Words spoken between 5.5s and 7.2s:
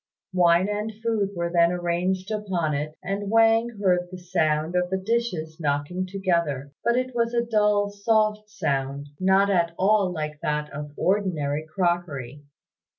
knocking together, but it